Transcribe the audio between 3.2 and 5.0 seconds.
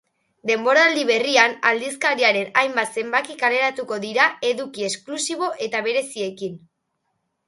kaleratuko dira eduki